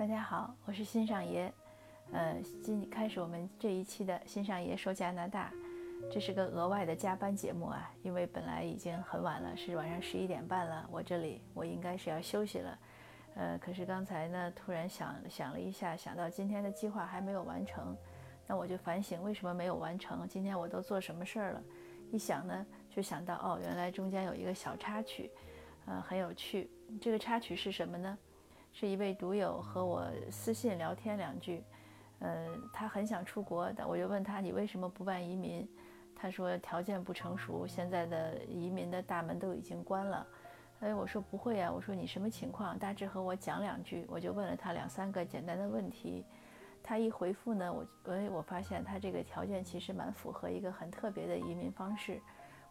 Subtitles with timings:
[0.00, 1.52] 大家好，我是新上爷。
[2.10, 5.52] 呃，今开始我们这一期的新上爷说加拿大，
[6.10, 12.78] 这是个额外的加班节目啊，因为本来已经很晚了，是晚上十一点半了，我这里我应该是要休息了。
[13.34, 17.94] 呃，可是刚才呢，突然想想了一下，想到今天的计划还没有完成，
[18.46, 21.62] 那我就反省为什么没有完成，今天我都做什么事儿了？
[22.10, 25.30] 一想呢，就想到哦，原来中间有一个小插曲，
[25.84, 26.70] 呃，很有趣。
[26.98, 28.16] 这个插曲是什么呢？
[28.72, 31.62] 是一位读友和我私信聊天两句，
[32.20, 35.68] 呃，他很想出国，但我就问他你为什么不办移民？
[36.14, 40.26] 他说条件不成熟，现在的移民的大门都已经关了。
[40.80, 42.78] 哎，我说不会啊，我说你什么情况？
[42.78, 46.24] 大致和我讲两句，我就问了他两三个简单的问题。
[46.82, 52.20] 他一回复呢，我哎，我发现他这个条件其实蛮符合一个很特别的移民方式，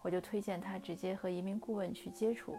[0.02, 2.58] 我就推荐他直接和移民顾问去接触，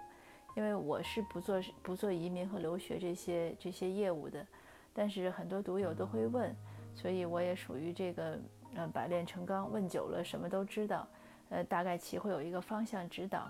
[0.57, 4.47] 因为我是不做不做移民和留学这些这些业务的，
[4.93, 6.55] 但是很多读友都会问，
[6.95, 8.39] 所以我也属于这个
[8.75, 11.07] 呃百炼成钢，问久了什么都知道，
[11.51, 13.49] 呃大概其会有一个方向指导，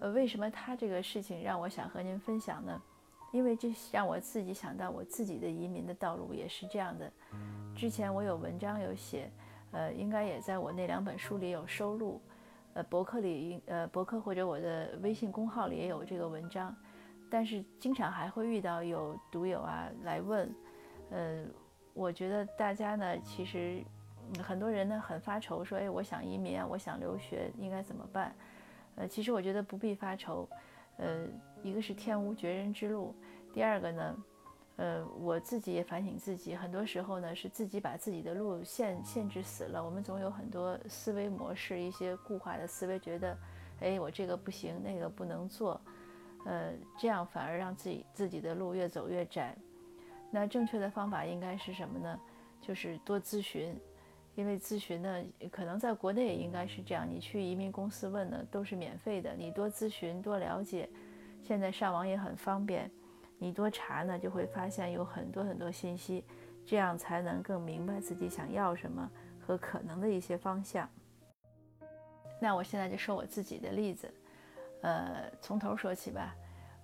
[0.00, 2.82] 呃为什么他这个事情让我想和您分享呢？
[3.32, 7.10] 因为这让我自己想到我自己的移民的道路也是这样的。
[7.74, 9.30] 之前我有文章有写，
[9.70, 12.20] 呃，应该也在我那两本书里有收录，
[12.74, 16.74] 呃，博客里，呃，博客或者我的微信公号里也有这个文章。
[17.30, 20.54] 但是经常还会遇到有读友啊来问，
[21.10, 21.44] 呃，
[21.94, 23.82] 我觉得大家呢，其实
[24.42, 28.34] 很多人呢很发愁，说，哎，我想移民啊，我想留学，应该怎么办？
[28.96, 30.46] 呃，其实我觉得不必发愁。
[30.98, 31.26] 呃，
[31.62, 33.14] 一个是天无绝人之路，
[33.52, 34.14] 第二个呢，
[34.82, 39.84] 呃，我自己也反省自己，很多时候呢是自己把自己的路限限制死了。
[39.84, 43.38] 我们总有很多思维模式，一些固化的思维，觉得，
[43.78, 45.80] 哎，我这个不行，那个不能做，
[46.44, 49.54] 呃，这样反而让自己自己的路越走越窄。
[50.32, 52.20] 那正确的方法应该是什么呢？
[52.60, 53.78] 就是多咨询。
[54.34, 55.22] 因为咨询呢，
[55.52, 60.90] 可能在国内也应该是这样，你去移民公司问呢都是免费的，你多咨询多了解，
[61.40, 62.90] 现在上网也很方便，
[63.42, 66.24] 你多查呢就会发现有很多很多信息，
[66.64, 69.10] 这样才能更明白自己想要什么
[69.44, 70.88] 和可能的一些方向。
[72.40, 74.14] 那我现在就说我自己的例子，
[74.82, 76.32] 呃，从头说起吧，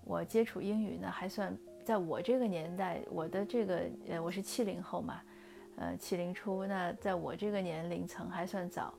[0.04, 5.20] 我接触英语呢还算在我这个年代，我的这个呃我是七零后嘛。
[5.76, 8.92] 呃，七零初，那在我这个年龄层还算早。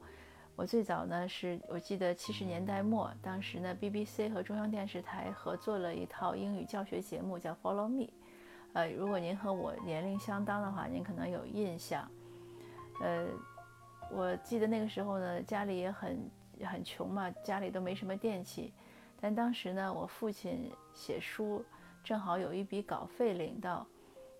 [0.59, 8.03] 我最早呢是，我记得七十年代末，当时呢 BBC 和中央电视台合作了一套英语教学节目，叫《Follow Me》。
[8.73, 12.05] 呃，如果您和我年龄相当的话，您可能有印象。
[13.01, 13.25] 呃，
[14.11, 16.29] 我记得那个时候呢，家里也很
[16.65, 18.73] 很穷嘛，家里都没什么电器。
[19.17, 21.63] 但当时呢，我父亲写书，
[22.03, 23.87] 正好有一笔稿费领到。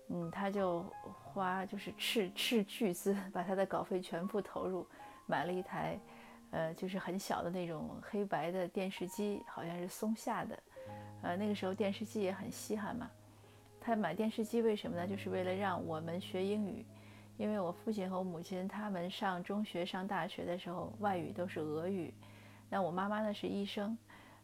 [0.08, 4.86] 嗯，他就花就是斥斥巨资把他的稿费全部投入，
[5.30, 5.96] 买了一台，
[6.50, 10.58] 呃，就是很小的那种黑白的电视机，好像是松下的，
[11.22, 13.08] 呃，那个时候电视机也很稀罕嘛。
[13.80, 15.06] 他买电视机为什么呢？
[15.06, 16.84] 就是为了让我们学英语，
[17.38, 22.12] 因为我父亲和我母亲他们上中学、上大学的时候外语都是俄语，
[22.68, 23.96] 那我妈妈呢是医生，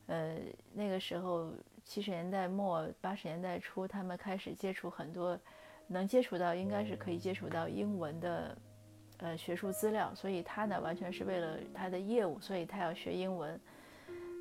[0.07, 0.37] 呃，
[0.73, 1.53] 那个时候。
[1.89, 5.39] 七十年代末八十年代初，他们开始接触很多，
[5.87, 8.59] 能接触到应该是可以接触到英文的，
[9.19, 10.15] 呃学术资料。
[10.15, 13.61] 所以他呢完全是为了他的业务，所以他要学英文。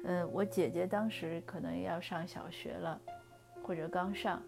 [0.05, 3.01] 嗯，我姐姐当时可能要上小学了，
[3.63, 4.41] 或者刚上，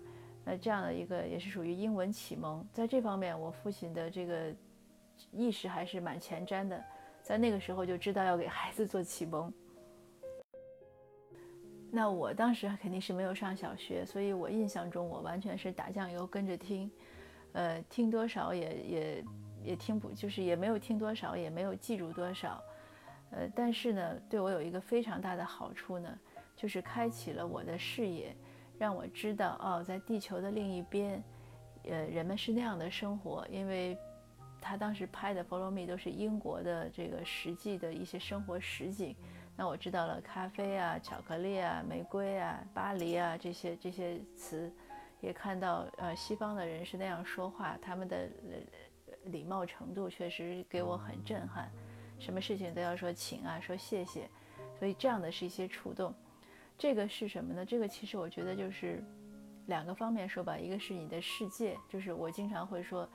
[0.45, 2.63] 那这样的一个也是属于英文启蒙。
[2.71, 4.53] 在这方面，我父亲的这个
[5.31, 6.83] 意识还是蛮前瞻的，
[7.23, 9.51] 在那个时候就知道要给孩子做启蒙。
[11.89, 16.91] 那我当时肯定是没有上小学，所以我印象中我完全是打酱油跟着听，
[17.53, 19.25] 呃，听多少也也
[19.67, 22.63] 也听不，就是也没有听多少，也没有记住多少，
[23.31, 26.17] 呃，但是呢，对我有一个非常大的好处呢，
[26.55, 28.33] 就是开启了我的视野，
[28.79, 31.21] 让我知道哦，在地球的另一边，
[31.83, 33.97] 呃，人们是那样的生活，因为
[34.61, 39.13] 他当时拍的《Follow Me》都是英国的这个实际的一些生活实景。
[39.55, 44.71] 那我知道了，咖啡啊，巧克力啊，玫瑰啊，巴黎啊，这些这些词，
[45.19, 48.29] 也看到呃，西方的人是那样说话，他们的
[49.27, 51.71] 礼貌程度确实给我很震撼，
[52.19, 54.29] 什么事情都要说请啊，说谢谢，
[54.77, 56.13] 所以这样的是一些触动。
[56.77, 57.65] 这个是什么呢？
[57.65, 59.03] 这个其实我觉得就是
[59.67, 63.07] 两个方面说吧，一个是你的世界，就是我经常会说。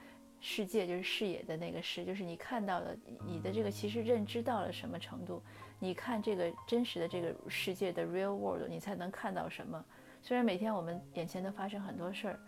[0.44, 5.40] 世界就是视野的那个视，就是你看到的，你的这个其实认知到了什么程度？
[5.78, 9.84] 你看这个真实的这个世界的 real world，你才能看到什么？
[10.20, 12.40] 虽然每天我们眼前都发生很多事儿，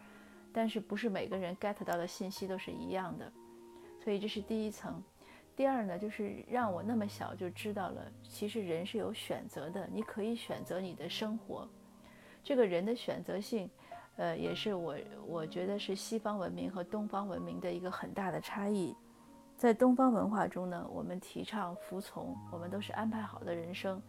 [0.53, 3.33] 但是不是每个人 get 到的信息都是一样的，
[4.05, 5.03] 所以这是第一层。
[5.57, 11.67] 第二呢，就是让我那么小就知道了，其实人是有选择的，你可以选择你的生活。
[12.43, 13.71] 这个人的选择性，
[14.17, 14.97] 呃，也是我
[15.27, 18.95] 我觉得是西方文明和东方文明的一个很大的差异。
[19.57, 24.03] 在东方文化中呢，我们提倡服从，我们都是安排好的人生。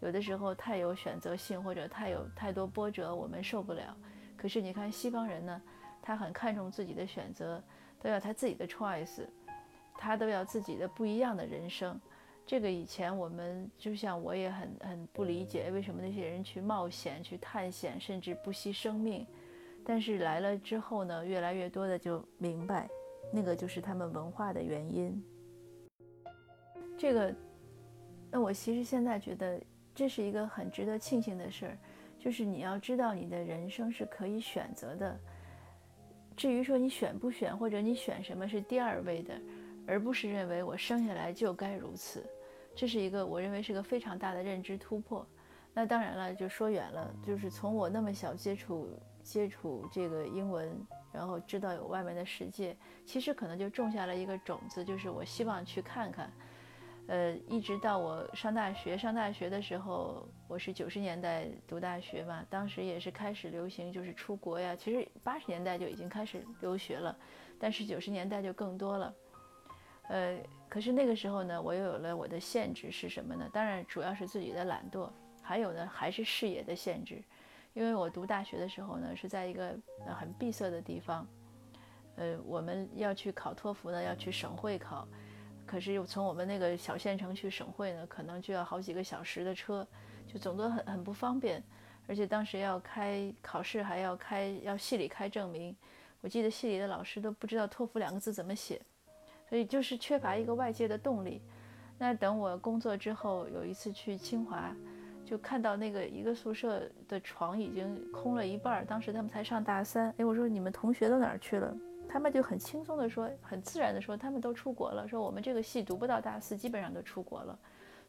[0.00, 3.94] 有的时候太有选择性或者太有太多波折，我们受不了。
[4.36, 5.62] 可是你看西方人呢，
[6.00, 7.62] 他很看重自己的选择，
[8.00, 9.26] 都要他自己的 choice，
[10.02, 12.00] 他都要自己的不一样的人生。
[12.44, 19.26] 这个以前我们就像我也很很不理解，为什么那些人去冒险、去探险，甚至不惜生命。
[19.84, 22.88] 但是来了之后呢，越来越多的就明白，
[23.32, 25.24] 那个就是他们文化的原因。
[26.98, 27.34] 这个，
[28.30, 29.60] 那我其实现在觉得。
[29.94, 31.78] 这是一个很值得庆幸的事儿，
[32.18, 35.20] 就是你要知道你的人生是可以选择的。
[36.34, 39.34] 至于说你选不选或者你选什么是第二位的，
[39.86, 42.24] 而不是认为我生下来就该如此。
[42.74, 45.26] 这是一个我认为是个非常大的认知突破。
[45.74, 48.90] 那当然了，就说远了，就是从我那么小接触
[49.22, 50.70] 接触这个英文，
[51.12, 52.76] 然后知道有外面的世界，
[53.06, 56.30] 其实可能就种下了一个种子，就是我希望去看看。
[57.08, 64.76] 呃，一直到我上大学，上大学的时候，我是九十年代读大学嘛，当时也是开始流行就是出国呀。
[64.76, 67.16] 其实八十年代就已经开始留学了，
[67.58, 69.12] 但是九十年代就更多了。
[70.12, 70.38] 呃，
[70.68, 73.48] 可是那个时候呢，我又有了我的限制是什么呢？
[73.50, 75.08] 当然主要是自己的懒惰，
[75.40, 77.22] 还有呢还是视野的限制。
[77.72, 79.74] 因为我读大学的时候呢，是在一个
[80.14, 81.26] 很闭塞的地方，
[82.16, 85.08] 呃，我们要去考托福呢，要去省会考。
[85.64, 89.86] 可是又从我们那个小县城去省会呢，可能就要好几个小时的车，
[90.26, 91.62] 就总的很很不方便。
[92.06, 95.74] 而且当时要开考试，还要开要系里开证明，
[96.20, 98.78] 我记得系里的老师都不知道托福两个字怎么写，
[99.52, 101.42] 所以就是缺乏一个外界的动力。
[101.98, 104.74] 那等我工作之后，有一次去清华，
[105.26, 111.76] 就看到那个一个宿舍的床已经空了一半，当时他们才上大三，哎，我说你们同学都哪儿去了？
[112.08, 115.06] 他们就很轻松地说，很自然地说，他们都出国了。
[115.06, 117.58] 说我们这个系读不到大四，基本上都出国了。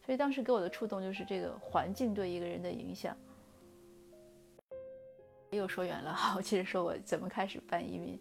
[0.02, 3.14] 所以当时给我的触动就是这个环境对一个人的影响。
[5.52, 8.18] 又说远了， 我，接着说我怎么开始办移民。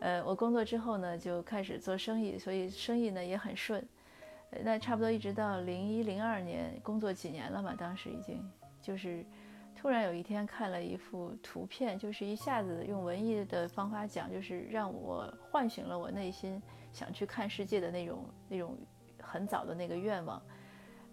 [0.00, 3.86] 呃，我工作之后呢，就开始做生意，所以生意呢也很顺。
[4.62, 8.42] 那差不多一直到零一零二年，工作几年了嘛，当时已经
[8.80, 9.24] 就是。
[9.80, 16.60] 突然有一天看了一幅图片，就是一下子用文艺的方法讲，就是让我唤醒了我内心
[16.92, 18.76] 想去看世界的那种那种
[19.22, 20.42] 很早的那个愿望。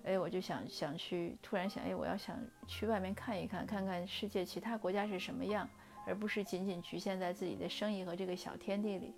[0.06, 5.70] 哎，我就想想去，突然想，哎，我要想去外面看一看，看看世界其他国家是什么样，
[6.06, 9.14] 而不是仅仅局限在自己的生意和这个小天地里。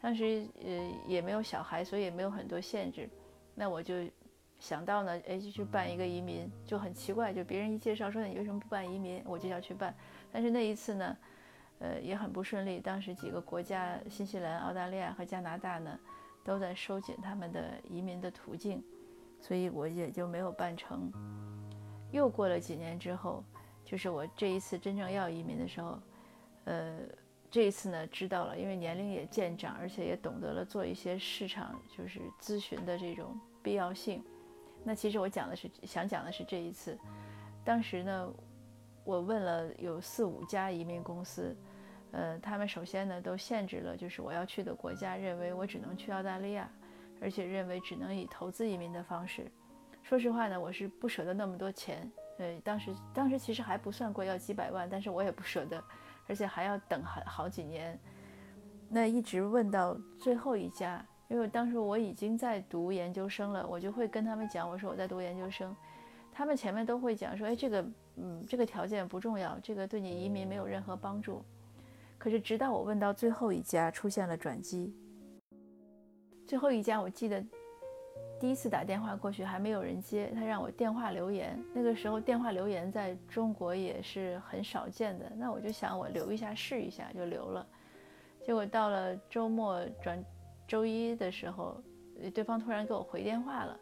[0.00, 3.08] 当时呃也没有小孩，所以也没有很多限制，
[3.54, 3.94] 那我就。
[4.58, 9.92] 想到呢，哎，就去办一个移民，就很奇怪，就别人一介绍说你为什么不办移民，我就要去办。
[10.30, 11.16] 但是那一次呢，
[11.80, 12.78] 呃，也很不顺利。
[12.78, 15.98] 当时几个国家，新西兰、澳大利亚和加拿大呢，
[16.44, 18.80] 都在收紧他们的移民的途径，
[19.40, 21.12] 所以我也就没有办成。
[22.12, 23.42] 又过了几年之后，
[23.84, 25.98] 就是我这一次真正要移民的时候，
[26.64, 26.98] 呃，
[27.50, 34.22] 这一次呢知道了，因为年龄也渐长，而且也懂得了做一些市场就是咨询的这种必要性。
[34.84, 36.98] 那其实我讲的是想讲的是这一次，
[37.64, 38.32] 当时呢，
[39.04, 41.56] 我问了有四五家移民公司，
[42.10, 46.68] 呃，他们首先呢都限制了，就是我要去的国家，认为我只能去澳大利亚，
[47.20, 49.50] 而且认为只能以投资移民的方式。
[50.02, 55.82] 说实话呢，我是不舍得那么多钱，呃，当时当时其实还不算贵，要几百万，但是我也不舍得，
[56.32, 58.00] 而且还要等好好几年。
[58.88, 61.04] 那一直问到最后一家。
[61.28, 65.74] 因为当时我已经在读研究生了，我就会跟他们讲，我说我在读研究生，
[66.30, 67.86] 他们前面都会讲说，哎，这个，
[68.16, 71.42] 嗯，这个条件不重要，这个对你移民没有任何帮助。
[72.18, 74.94] 可是直到我问到最后一家出现了转机，
[76.46, 77.42] 最后一家我记得
[78.42, 87.64] 第一次打电话过去还没有人接，他让我电话留言，那个时候电话留言在中国也是很少见的，那我就想我留一下试一下就留了，
[88.44, 90.20] 结果到了周末转。
[90.66, 91.80] 周一的时候，
[92.34, 93.78] 对方突然给我回电话了，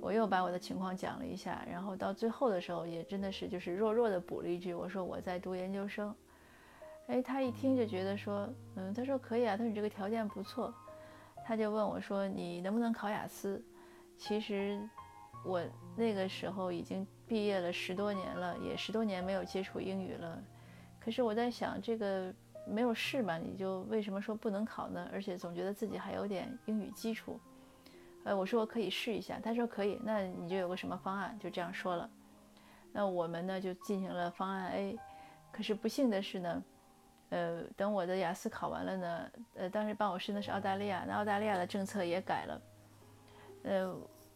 [0.00, 6.12] 我又把我的情况讲了一下，然后到最后的时候也真的是就是弱弱的补了一句，我说我在读研究生。
[7.06, 10.74] 哎，他一听就觉得说，嗯，他说可以啊，他说你这个条件不错，
[11.46, 13.62] 他就问我说你能不能考雅思？
[14.16, 14.80] 其实
[15.44, 15.62] 我
[15.96, 20.42] 那个时候已经毕业了十多年了，也十多年没有接触英语了，
[21.00, 22.32] 可是我在想这个。
[22.66, 25.06] 没有试嘛，你就为什么说不能考呢？
[25.12, 27.38] 而且总觉得自己还有点英语基础。
[28.24, 31.38] 呃，我说我可以试一下，他说可以，那你就有个什么方案？
[31.38, 32.08] 就这样说了。
[32.90, 34.98] 那我们呢就进行了方案 A，
[35.52, 36.64] 可是不幸的是呢，
[37.28, 42.58] 呃，等我的雅思考完了呢，呃，当时帮我申的是澳大利亚，那澳大利亚的政策也改了，
[43.64, 43.94] 呃，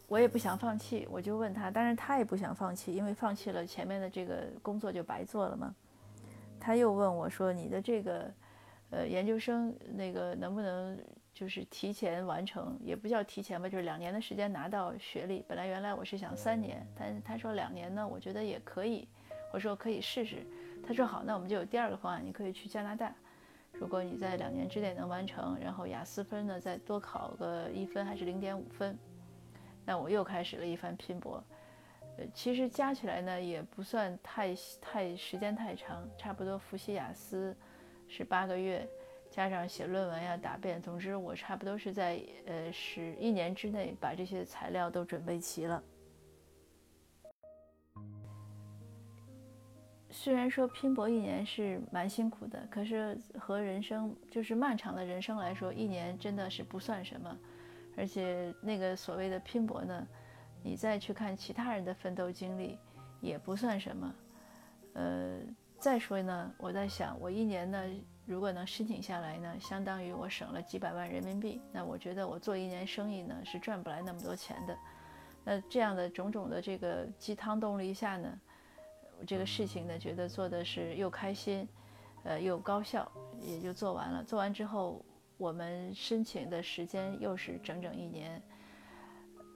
[0.08, 5.74] 我也不想放弃，我就问他，当然他也不想放弃，因为放弃了前面的这个工作就白做了嘛。
[6.60, 8.34] 他又问我说：“你的这个，
[8.90, 10.98] 呃，研究生那个能不能
[11.32, 12.76] 就是提前完成？
[12.82, 15.44] 也不叫提前吧，就是两年的时间拿到学历。
[15.46, 19.06] 本来原来我是想三年，但他说两年呢，我觉得也可以。
[19.52, 20.44] 我说可以试试。
[20.86, 23.14] 他说好，那我们就有第二个方案，你可以去加拿大。
[23.72, 28.98] 如果你在两年之内能完成，然后雅思分呢再多考个一分还是零点五分，
[29.88, 31.42] 那我又开始了一番拼搏。”
[32.18, 37.56] 呃其实加起来呢，也不算太太时间太长，差不多复习雅思
[38.08, 38.86] 是八个月，
[39.30, 45.82] 加上写论文呀、答辩，总之我差不多是在呃十一年之内把这些材料都准备齐了。
[50.10, 57.38] 虽然说拼搏一年是蛮辛苦的，可是和人生就是漫长的人生来说，一年真的是不算什么，
[57.98, 60.06] 而且那个所谓的拼搏呢。
[60.60, 62.76] 你再去看其他人的奋斗经历，
[63.20, 64.14] 也不算什么。
[64.94, 65.38] 呃，
[65.78, 67.80] 再说呢，我在想，我一年呢，
[68.26, 71.62] 如果能申请下来呢，相当于我省了几百万人民币。
[71.72, 74.76] 那我觉得我做一年生意呢，是赚不来那么多钱的。
[75.44, 78.40] 那这样的种种的这个鸡汤动力下呢，
[79.24, 81.66] 这个事情呢，觉得做的是又开心，
[82.24, 84.24] 呃，又高效，也就做完了。
[84.24, 85.00] 做完之后，
[85.38, 88.42] 我们申请的时间又是整整一年。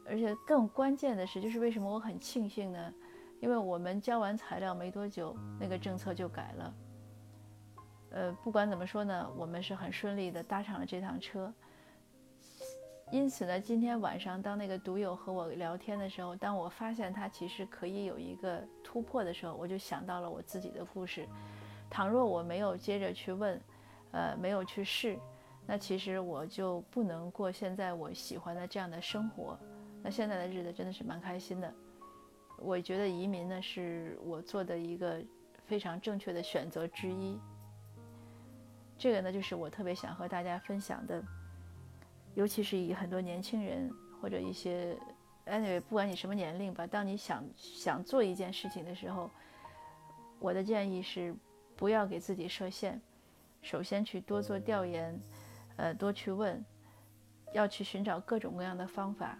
[0.07, 2.93] 而且更关键的是，就是为什么我很庆幸呢？
[3.41, 6.75] 因为我们交完材料没多久，那个政策就改了。
[8.11, 11.53] 呃，不管怎么说呢，我们是很顺利的搭上了这趟车。
[13.11, 21.29] 因此呢，今天晚上当那个读友和我聊天的时候，当我发现他其实可以有一个突破的时候，我就想到了我自己的故事。
[21.91, 23.61] 倘若我没有接着去问，
[24.12, 25.19] 呃，没有去试，
[25.66, 29.59] 那其实我就不能过现在我喜欢的这样的生活。
[30.02, 31.73] 那现在的日子真的是蛮开心的，
[32.59, 35.23] 我觉得移民呢是我做的一个
[35.64, 37.38] 非常正确的选择之一。
[38.99, 41.23] 这个呢就是我特别想和大家分享的，
[42.35, 43.88] 尤其是以很多年轻人
[44.21, 44.97] 或者一些
[45.47, 49.31] ，anyway 不管你什么年龄吧，当你想想做一件事情的时候，
[50.40, 51.35] 我的建议是
[51.76, 53.00] 不要给自己设限，
[53.61, 55.19] 首先去多做调研，
[55.76, 56.64] 呃，多去问，
[57.52, 59.38] 要去寻找各种各样的方法。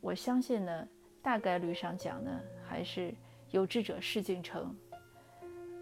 [0.00, 0.88] 我相信呢，
[1.22, 3.14] 大概率上讲呢，还是
[3.50, 4.74] 有志者事竟成，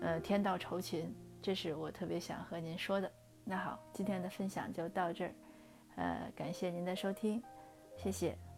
[0.00, 3.10] 呃，天道酬勤，这是我特别想和您说的。
[3.44, 5.34] 那好，今天的分享就到这儿，
[5.96, 7.42] 呃，感谢您的收听，
[7.96, 8.51] 谢谢。